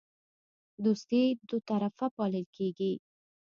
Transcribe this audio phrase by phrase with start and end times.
[0.83, 2.93] دوستي دوطرفه پالل کیږي